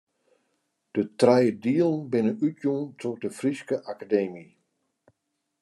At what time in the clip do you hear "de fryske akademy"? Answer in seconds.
3.23-4.45